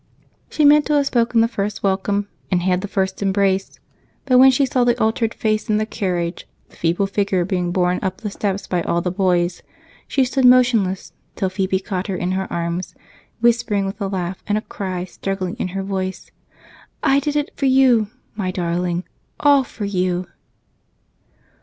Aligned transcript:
She 0.49 0.65
meant 0.65 0.87
to 0.87 0.93
have 0.93 1.05
spoken 1.05 1.41
the 1.41 1.47
first 1.47 1.83
welcome 1.83 2.27
and 2.49 2.63
had 2.63 2.81
the 2.81 2.87
first 2.87 3.21
embrace, 3.21 3.79
but 4.25 4.39
when 4.39 4.49
she 4.49 4.65
saw 4.65 4.83
the 4.83 4.99
altered 4.99 5.31
face 5.35 5.69
in 5.69 5.77
the 5.77 5.85
carriage, 5.85 6.47
the 6.69 6.75
feeble 6.75 7.05
figure 7.05 7.45
being 7.45 7.71
borne 7.71 7.99
up 8.01 8.17
the 8.21 8.31
steps 8.31 8.65
by 8.65 8.81
all 8.81 9.01
the 9.01 9.11
boys, 9.11 9.61
she 10.07 10.25
stood 10.25 10.43
motionless 10.43 11.13
till 11.35 11.49
Phebe 11.51 11.79
caught 11.81 12.07
her 12.07 12.15
in 12.15 12.31
her 12.31 12.51
arms, 12.51 12.95
whispering 13.41 13.85
with 13.85 14.01
a 14.01 14.07
laugh 14.07 14.41
and 14.47 14.57
a 14.57 14.61
cry 14.61 15.03
struggling 15.05 15.53
in 15.59 15.67
her 15.67 15.83
voice: 15.83 16.31
"I 17.03 17.19
did 17.19 17.35
it 17.35 17.51
for 17.55 17.67
you, 17.67 18.07
my 18.35 18.49
darling, 18.49 19.03
all 19.39 19.63
for 19.63 19.85
you!" 19.85 20.25